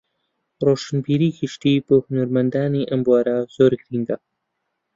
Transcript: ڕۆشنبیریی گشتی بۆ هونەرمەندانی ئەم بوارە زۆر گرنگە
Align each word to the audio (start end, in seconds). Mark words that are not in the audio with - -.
ڕۆشنبیریی 0.65 1.35
گشتی 1.37 1.73
بۆ 1.85 1.95
هونەرمەندانی 2.05 2.87
ئەم 2.89 3.01
بوارە 3.05 3.37
زۆر 3.55 3.71
گرنگە 3.81 4.17